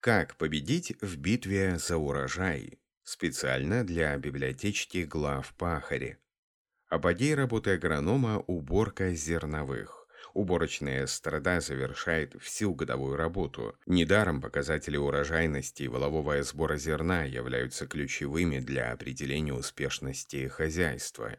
[0.00, 2.78] Как победить в битве за урожай?
[3.02, 6.18] Специально для библиотечки глав Пахари.
[6.88, 10.06] Апогей работы агронома– уборка зерновых.
[10.34, 13.76] Уборочная страда завершает всю годовую работу.
[13.86, 21.38] Недаром показатели урожайности и волового сбора зерна являются ключевыми для определения успешности хозяйства.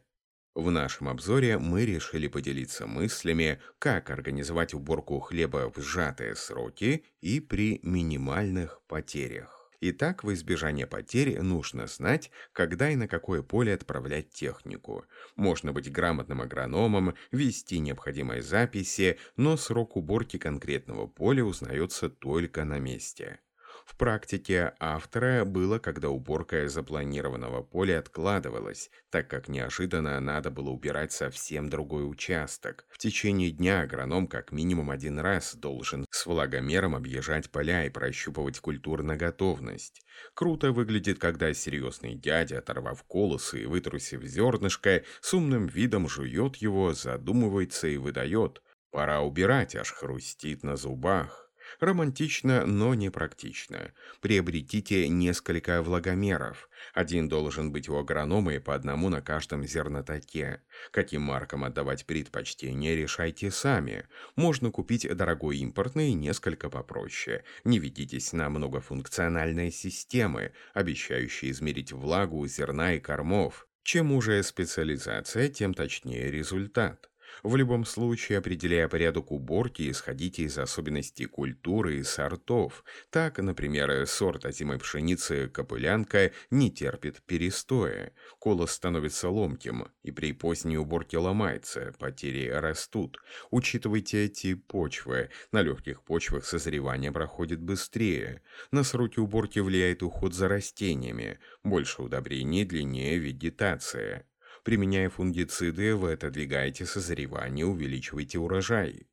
[0.59, 7.39] В нашем обзоре мы решили поделиться мыслями, как организовать уборку хлеба в сжатые сроки и
[7.39, 9.71] при минимальных потерях.
[9.79, 15.05] Итак, в избежание потерь нужно знать, когда и на какое поле отправлять технику.
[15.37, 22.79] Можно быть грамотным агрономом, вести необходимые записи, но срок уборки конкретного поля узнается только на
[22.79, 23.39] месте.
[23.89, 31.11] В практике автора было, когда уборка запланированного поля откладывалась, так как неожиданно надо было убирать
[31.11, 32.85] совсем другой участок.
[32.91, 38.59] В течение дня агроном как минимум один раз должен с влагомером объезжать поля и прощупывать
[38.59, 40.05] культур на готовность.
[40.35, 46.93] Круто выглядит, когда серьезный дядя, оторвав колосы и вытрусив зернышко, с умным видом жует его,
[46.93, 48.61] задумывается и выдает.
[48.91, 51.48] «Пора убирать, аж хрустит на зубах».
[51.79, 53.93] Романтично, но не практично.
[54.21, 56.69] Приобретите несколько влагомеров.
[56.93, 60.61] Один должен быть у агронома и по одному на каждом зернотаке.
[60.91, 64.05] Каким маркам отдавать предпочтение, решайте сами.
[64.35, 67.43] Можно купить дорогой импортный и несколько попроще.
[67.63, 73.67] Не ведитесь на многофункциональные системы, обещающие измерить влагу зерна и кормов.
[73.83, 77.09] Чем уже специализация, тем точнее результат.
[77.43, 82.83] В любом случае, определяя порядок уборки, исходите из особенностей культуры и сортов.
[83.09, 88.13] Так, например, сорт озимой пшеницы «Копылянка» не терпит перестоя.
[88.39, 93.17] Колос становится ломким, и при поздней уборке ломается, потери растут.
[93.51, 95.29] Учитывайте эти почвы.
[95.51, 98.41] На легких почвах созревание проходит быстрее.
[98.71, 101.39] На сроки уборки влияет уход за растениями.
[101.63, 104.25] Больше удобрений, длиннее вегетация.
[104.63, 109.07] Применяя фунгициды, вы отодвигаете созревание, увеличиваете урожай.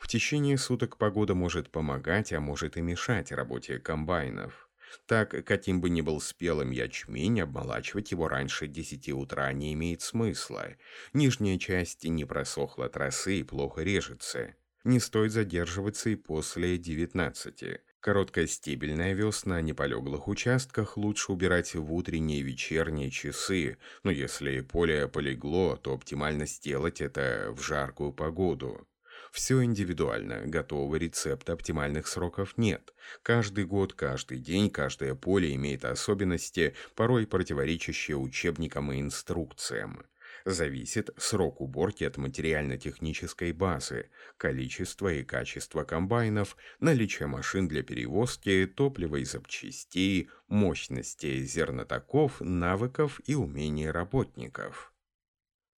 [0.00, 4.68] В течение суток погода может помогать, а может и мешать работе комбайнов.
[5.06, 10.74] Так, каким бы ни был спелым ячмень, обмолачивать его раньше 10 утра не имеет смысла.
[11.12, 14.54] Нижняя часть не просохла от росы и плохо режется.
[14.84, 17.80] Не стоит задерживаться и после 19.
[18.02, 25.06] Короткостебельная весна на неполеглых участках лучше убирать в утренние и вечерние часы, но если поле
[25.06, 28.88] полегло, то оптимально сделать это в жаркую погоду.
[29.30, 32.92] Все индивидуально, готового рецепта оптимальных сроков нет.
[33.22, 40.04] Каждый год, каждый день, каждое поле имеет особенности, порой противоречащие учебникам и инструкциям.
[40.44, 49.16] Зависит срок уборки от материально-технической базы, количество и качество комбайнов, наличие машин для перевозки, топлива
[49.16, 54.92] и запчастей, мощности зернотоков, навыков и умений работников.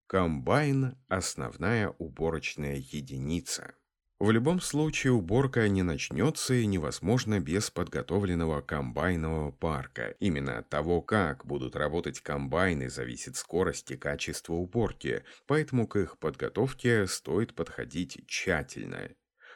[0.07, 3.75] Комбайн– основная уборочная единица.
[4.21, 10.15] В любом случае уборка не начнется и невозможно без подготовленного комбайнового парка.
[10.21, 16.19] Именно от того, как будут работать комбайны, зависит скорость и качество уборки, поэтому к их
[16.19, 19.11] подготовке стоит подходить тщательно.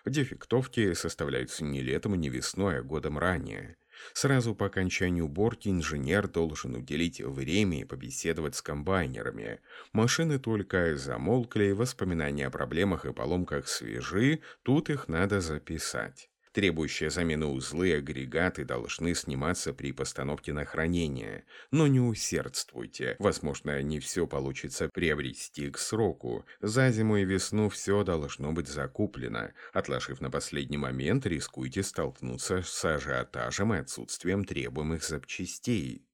[0.05, 3.77] Дефектовки составляются не летом не весной, а годом ранее.
[4.13, 9.61] Сразу по окончанию уборки инженер должен уделить время и побеседовать с комбайнерами.
[9.93, 16.31] Машины только замолкли, воспоминания о проблемах и поломках свежи, тут их надо записать.
[16.53, 21.45] Требующие замены узлы и агрегаты должны сниматься при постановке на хранение.
[21.71, 23.17] Но не усердствуйте.
[23.19, 26.45] Возможно, не все получится приобрести к сроку.
[26.61, 29.51] За зиму и весну все должно быть закуплено.
[29.73, 36.05] Отложив на последний момент, рискуйте столкнуться с ажиотажем и отсутствием требуемых запчастей.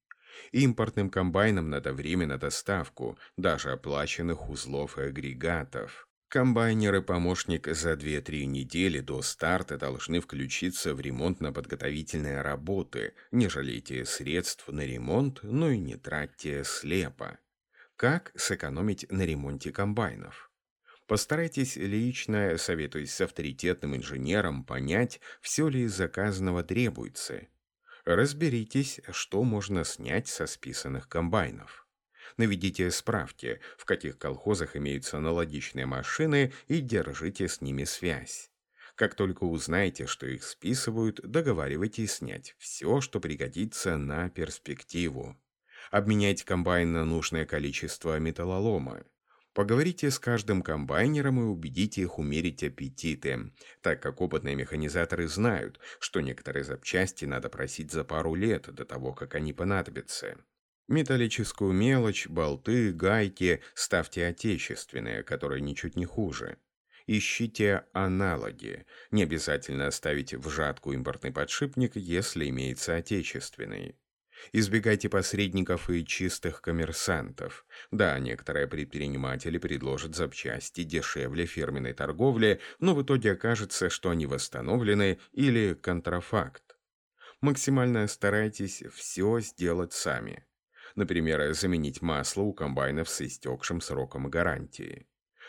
[0.52, 6.08] Импортным комбайнам надо время на доставку, даже оплаченных узлов и агрегатов.
[6.34, 13.14] Комбайнеры-помощник за 2-3 недели до старта должны включиться в ремонтно-подготовительные работы.
[13.30, 17.38] Не жалейте средств на ремонт, но и не тратьте слепо.
[17.94, 20.50] Как сэкономить на ремонте комбайнов?
[21.06, 27.46] Постарайтесь лично, советуясь с авторитетным инженером, понять, все ли из заказанного требуется.
[28.04, 31.83] Разберитесь, что можно снять со списанных комбайнов
[32.36, 38.50] наведите справки, в каких колхозах имеются аналогичные машины и держите с ними связь.
[38.94, 45.36] Как только узнаете, что их списывают, договаривайтесь снять все, что пригодится на перспективу.
[45.90, 49.04] Обменять комбайн на нужное количество металлолома.
[49.52, 53.52] Поговорите с каждым комбайнером и убедите их умерить аппетиты,
[53.82, 59.12] так как опытные механизаторы знают, что некоторые запчасти надо просить за пару лет до того,
[59.12, 60.38] как они понадобятся.
[60.88, 66.58] Металлическую мелочь, болты, гайки ставьте отечественные, которые ничуть не хуже.
[67.06, 68.84] Ищите аналоги.
[69.10, 73.96] Не обязательно ставить в жатку импортный подшипник, если имеется отечественный.
[74.52, 77.64] Избегайте посредников и чистых коммерсантов.
[77.90, 85.18] Да, некоторые предприниматели предложат запчасти дешевле фирменной торговли, но в итоге окажется, что они восстановлены
[85.32, 86.76] или контрафакт.
[87.40, 90.44] Максимально старайтесь все сделать сами.
[90.94, 95.06] Например, заменить масло у комбайнов с истекшим сроком гарантии.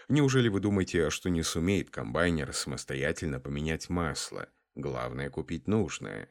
[0.09, 4.49] Неужели вы думаете, что не сумеет комбайнер самостоятельно поменять масло?
[4.75, 6.29] Главное купить нужное.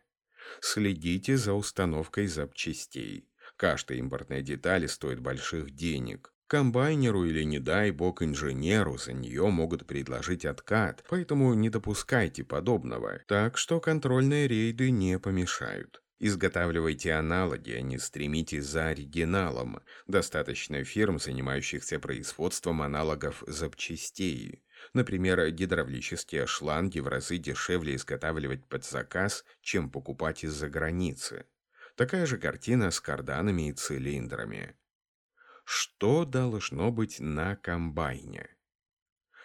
[0.61, 3.28] Следите за установкой запчастей.
[3.56, 6.32] Каждая импортная деталь стоит больших денег.
[6.46, 13.22] Комбайнеру или, не дай бог, инженеру за нее могут предложить откат, поэтому не допускайте подобного.
[13.26, 16.04] Так что контрольные рейды не помешают.
[16.20, 19.81] Изготавливайте аналоги, а не стремитесь за оригиналом.
[20.06, 24.62] Достаточно фирм, занимающихся производством аналогов запчастей.
[24.93, 31.46] Например, гидравлические шланги в разы дешевле изготавливать под заказ, чем покупать из-за границы.
[31.96, 34.76] Такая же картина с карданами и цилиндрами.
[35.64, 38.54] Что должно быть на комбайне?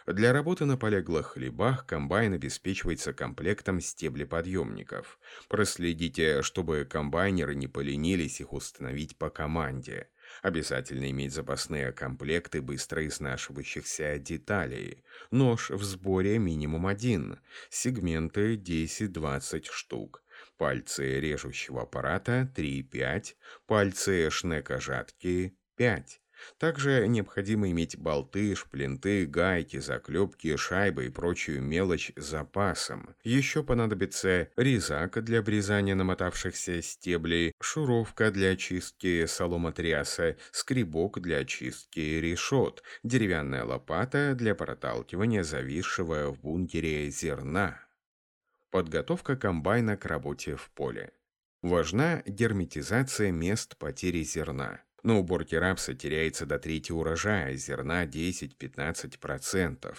[0.10, 5.20] Для работы на полеглых хлебах комбайн обеспечивается комплектом стеблеподъемников.
[5.48, 10.10] Проследите, чтобы комбайнеры не поленились их установить по команде.
[10.42, 15.04] Обязательно иметь запасные комплекты быстро изнашивающихся деталей.
[15.30, 17.40] Нож в сборе минимум один.
[17.70, 20.24] Сегменты 10-20 штук.
[20.58, 23.36] Пальцы режущего аппарата 3-5.
[23.68, 26.19] Пальцы шнека-жатки 5.
[26.58, 33.16] Также необходимо иметь болты, шплинты, гайки, заклепки, шайбы и прочую мелочь с запасом.
[33.24, 42.84] Еще понадобится резак для обрезания намотавшихся стеблей, шуровка для очистки соломотряса, скребок для очистки решет,
[43.04, 47.80] деревянная лопата для проталкивания зависшего в бункере зерна.
[48.72, 51.12] Подготовка комбайна к работе в поле.
[51.62, 54.82] Важна герметизация мест потери зерна.
[55.04, 59.96] На уборке рапса теряется до трети урожая, зерна 10-15%.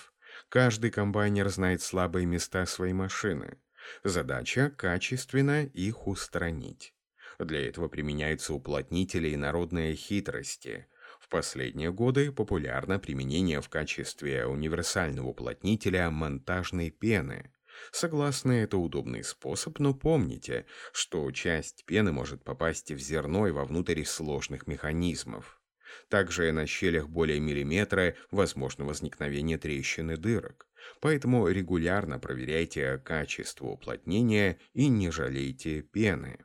[0.48, 3.58] Каждый комбайнер знает слабые места своей машины.
[4.04, 6.94] Задача– качественно их устранить.
[7.38, 10.86] Для этого применяются уплотнители и народные хитрости.
[11.18, 17.52] В последние годы популярно применение в качестве универсального уплотнителя монтажной пены–
[17.92, 24.04] Согласно, это удобный способ, но помните, что часть пены может попасть в зерно и вовнутрь
[24.04, 25.60] сложных механизмов.
[26.08, 30.68] Также на щелях более миллиметра возможно возникновение трещин и дырок.
[31.00, 36.44] Поэтому регулярно проверяйте качество уплотнения и не жалейте пены.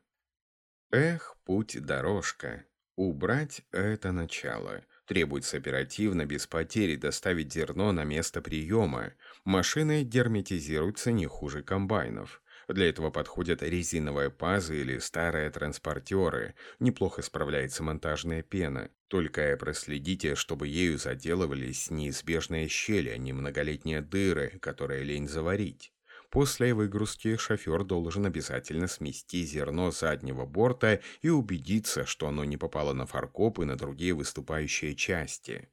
[0.92, 2.66] Эх, путь-дорожка.
[2.96, 9.14] Убрать это начало– Требуется оперативно, без потери, доставить зерно на место приема.
[9.44, 12.42] Машины герметизируются не хуже комбайнов.
[12.68, 16.56] Для этого подходят резиновые пазы или старые транспортеры.
[16.80, 18.90] Неплохо справляется монтажная пена.
[19.08, 25.95] Только проследите, чтобы ею заделывались неизбежные щели, а не многолетние дыры, которые лень заварить.
[26.36, 32.92] После выгрузки шофер должен обязательно смести зерно заднего борта и убедиться, что оно не попало
[32.92, 35.70] на фаркоп и на другие выступающие части.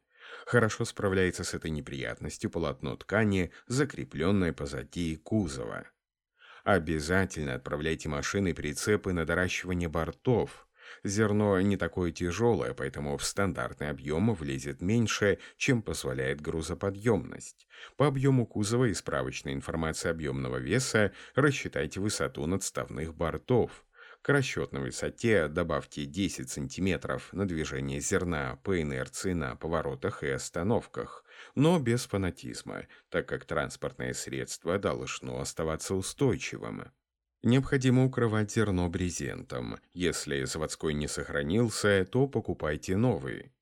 [0.47, 5.89] Хорошо справляется с этой неприятностью полотно ткани, закрепленное позади кузова.
[6.63, 10.69] Обязательно отправляйте машины и прицепы на доращивание бортов.
[11.05, 17.67] Зерно не такое тяжелое, поэтому в стандартный объем влезет меньше, чем позволяет грузоподъемность.
[17.97, 23.85] По объему кузова и справочной информации объемного веса рассчитайте высоту надставных бортов.
[24.23, 31.25] К расчетной высоте добавьте 10 см на движение зерна по инерции на поворотах и остановках,
[31.57, 36.93] но без фанатизма, так как транспортное средство должно оставаться устойчивым.
[37.43, 39.77] Необходимо укрывать зерно брезентом.
[39.93, 43.53] Если заводской не сохранился, то покупайте новый.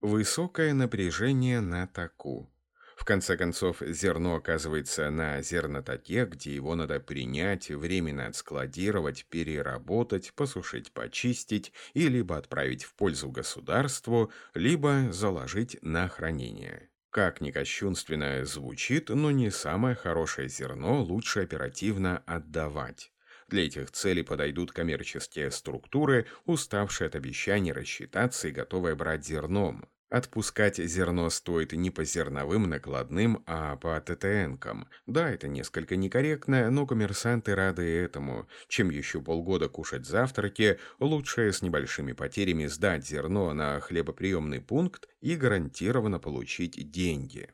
[0.00, 2.50] Высокое напряжение на таку.
[2.96, 10.92] В конце концов, зерно оказывается на зернотаке, где его надо принять, временно отскладировать, переработать, посушить,
[10.92, 16.91] почистить и либо отправить в пользу государству, либо заложить на хранение.
[17.12, 23.12] Как ни кощунственно звучит, но не самое хорошее зерно лучше оперативно отдавать.
[23.46, 29.88] Для этих целей подойдут коммерческие структуры, уставшие от обещаний рассчитаться и готовые брать зерном.
[30.12, 34.86] Отпускать зерно стоит не по зерновым накладным, а по ТТНкам.
[35.06, 38.46] Да, это несколько некорректно, но коммерсанты рады этому.
[38.68, 45.34] Чем еще полгода кушать завтраки, лучше с небольшими потерями сдать зерно на хлебоприемный пункт и
[45.34, 47.48] гарантированно получить деньги.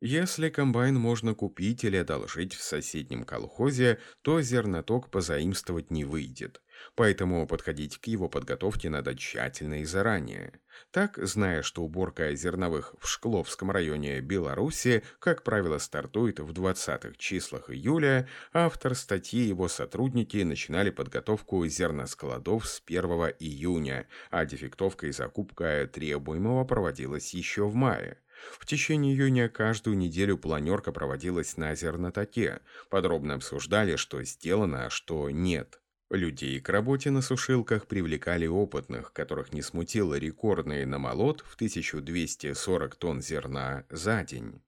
[0.00, 6.60] Если комбайн можно купить или одолжить в соседнем колхозе, то зерноток позаимствовать не выйдет.
[6.94, 10.60] Поэтому подходить к его подготовке надо тщательно и заранее.
[10.90, 17.70] Так, зная, что уборка зерновых в Шкловском районе Беларуси, как правило, стартует в 20-х числах
[17.70, 23.02] июля, автор статьи и его сотрудники начинали подготовку зерноскладов с 1
[23.38, 28.18] июня, а дефектовка и закупка требуемого проводилась еще в мае.
[28.58, 32.60] В течение июня каждую неделю планерка проводилась на зернотоке.
[32.88, 35.80] Подробно обсуждали, что сделано, а что нет.
[36.10, 43.22] Людей к работе на сушилках привлекали опытных, которых не смутил рекордный намолот в 1240 тонн
[43.22, 44.60] зерна за день.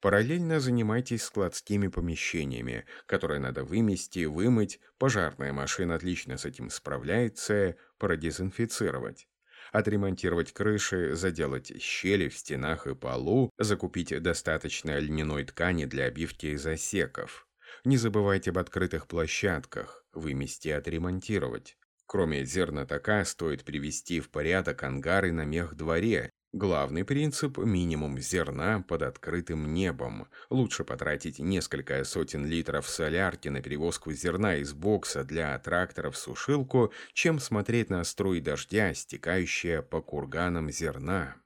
[0.00, 9.26] Параллельно занимайтесь складскими помещениями, которые надо вымести, вымыть, пожарная машина отлично с этим справляется, продезинфицировать.
[9.72, 17.48] Отремонтировать крыши, заделать щели в стенах и полу, закупить достаточно льняной ткани для обивки засеков.
[17.84, 21.76] Не забывайте об открытых площадках, вымести и отремонтировать.
[22.06, 29.72] Кроме зернотока, стоит привести в порядок ангары на мехдворе Главный принцип– минимум зерна под открытым
[29.72, 30.26] небом.
[30.50, 36.92] Лучше потратить несколько сотен литров солярки на перевозку зерна из бокса для трактора в сушилку,
[37.12, 41.36] чем смотреть на струи дождя, стекающие по курганам зерна.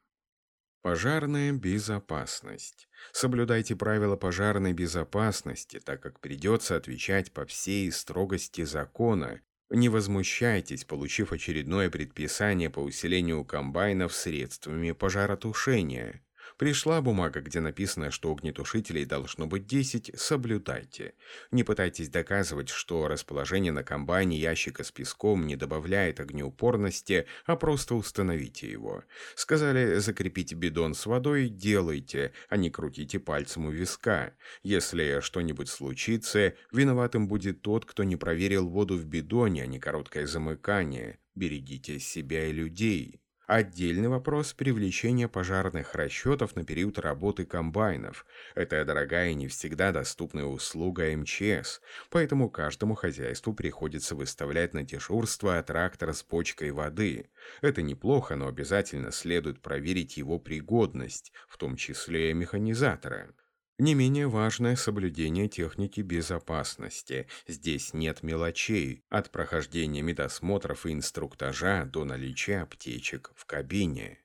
[0.84, 2.90] Пожарная безопасность.
[3.10, 11.32] Соблюдайте правила пожарной безопасности, так как придется отвечать по всей строгости закона, не возмущайтесь, получив
[11.32, 16.22] очередное предписание по усилению комбайнов средствами пожаротушения.
[16.56, 21.14] Пришла бумага, где написано, что огнетушителей должно быть 10, соблюдайте.
[21.50, 27.96] Не пытайтесь доказывать, что расположение на комбайне ящика с песком не добавляет огнеупорности, а просто
[27.96, 29.02] установите его.
[29.34, 34.32] Сказали закрепить бидон с водой– делайте, а не крутите пальцем у виска.
[34.62, 40.28] Если что-нибудь случится, виноватым будет тот, кто не проверил воду в бидоне, а не короткое
[40.28, 41.18] замыкание.
[41.34, 43.23] Берегите себя и людей.
[43.46, 48.24] Отдельный вопрос– привлечение пожарных расчетов на период работы комбайнов.
[48.54, 55.62] Это дорогая и не всегда доступная услуга МЧС, поэтому каждому хозяйству приходится выставлять на дежурство
[55.62, 57.28] трактор с почкой воды.
[57.60, 63.34] Это неплохо, но обязательно следует проверить его пригодность, в том числе и механизатора.
[63.78, 67.26] Не менее важное соблюдение техники безопасности.
[67.48, 74.20] Здесь нет мелочей, от прохождения медосмотров и инструктажа до наличия аптечек в кабине.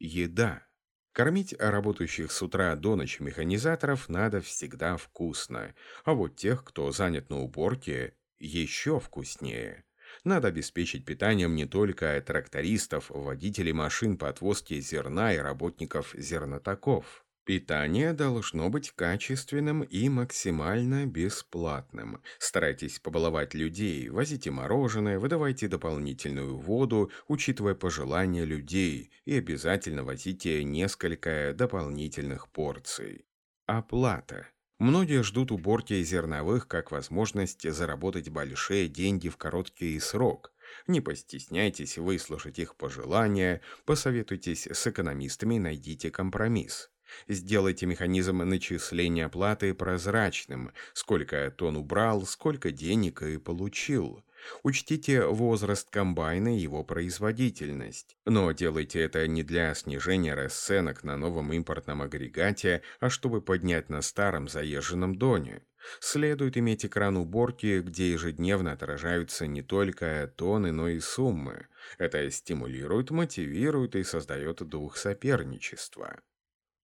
[0.00, 0.66] Еда.
[1.12, 5.72] Кормить работающих с утра до ночи механизаторов надо всегда вкусно,
[6.04, 9.84] а вот тех, кто занят на уборке, еще вкуснее.
[10.24, 17.24] Надо обеспечить питанием не только трактористов, водителей машин по отвозке зерна и работников зернотоков.
[17.50, 22.22] Питание должно быть качественным и максимально бесплатным.
[22.38, 31.52] Старайтесь побаловать людей, возите мороженое, выдавайте дополнительную воду, учитывая пожелания людей, и обязательно возите несколько
[31.52, 33.26] дополнительных порций.
[33.66, 34.46] Оплата.
[34.78, 40.52] Многие ждут уборки зерновых как возможность заработать большие деньги в короткий срок.
[40.86, 46.90] Не постесняйтесь выслушать их пожелания, посоветуйтесь с экономистами и найдите компромисс.
[47.28, 54.24] Сделайте механизм начисления оплаты прозрачным, сколько тонн убрал, сколько денег и получил.
[54.62, 58.16] Учтите возраст комбайна и его производительность.
[58.24, 64.02] Но делайте это не для снижения расценок на новом импортном агрегате, а чтобы поднять на
[64.02, 65.62] старом заезженном доне.
[66.00, 71.66] Следует иметь экран уборки, где ежедневно отражаются не только тонны, но и суммы.
[71.98, 76.20] Это стимулирует, мотивирует и создает дух соперничества.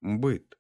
[0.06, 0.56] Быт.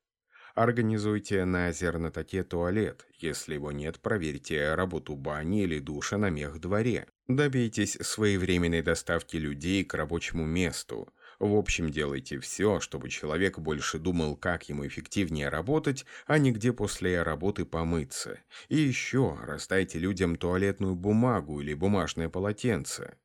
[0.56, 3.06] Организуйте на зернотоке туалет.
[3.18, 7.06] Если его нет, проверьте работу бани или душа на мех-дворе.
[7.28, 11.08] Добейтесь своевременной доставки людей к рабочему месту.
[11.38, 16.72] В общем, делайте все, чтобы человек больше думал, как ему эффективнее работать, а не где
[16.72, 18.40] после работы помыться.
[18.68, 23.16] И еще раздайте людям туалетную бумагу или бумажное полотенце.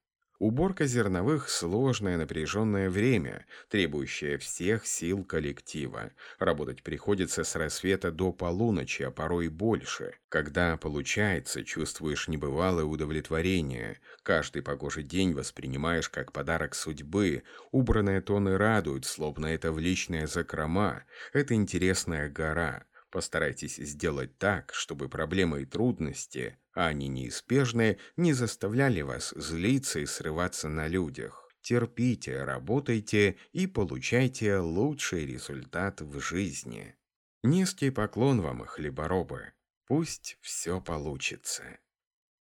[0.42, 6.14] Уборка зерновых– сложное напряженное время, требующее всех сил коллектива.
[6.40, 10.16] Работать приходится с рассвета до полуночи, а порой больше.
[10.30, 14.00] Когда получается, чувствуешь небывалое удовлетворение.
[14.24, 17.44] Каждый погожий день воспринимаешь как подарок судьбы.
[17.70, 21.04] Убранные тоны радуют, словно это в личные закрома.
[21.34, 22.86] Это интересная гора.
[23.12, 30.06] Постарайтесь сделать так, чтобы проблемы и трудности, а они неизбежны, не заставляли вас злиться и
[30.06, 31.50] срываться на людях.
[31.62, 36.96] Терпите, работайте и получайте лучший результат в жизни.
[37.44, 39.52] Низкий поклон вам, хлеборобы.
[39.88, 41.64] Пусть все получится.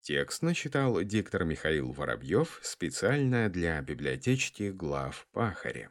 [0.02, 5.90] Текст начитал диктор Михаил Воробьев специально для библиотечки глав Пахаря.